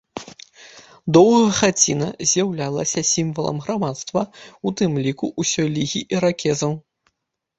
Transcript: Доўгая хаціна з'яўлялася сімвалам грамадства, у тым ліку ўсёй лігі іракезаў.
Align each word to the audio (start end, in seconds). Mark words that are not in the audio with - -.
Доўгая 1.15 1.51
хаціна 1.57 2.07
з'яўлялася 2.31 3.03
сімвалам 3.09 3.57
грамадства, 3.65 4.21
у 4.69 4.73
тым 4.81 4.91
ліку 5.09 5.25
ўсёй 5.43 5.69
лігі 5.75 6.01
іракезаў. 6.17 6.71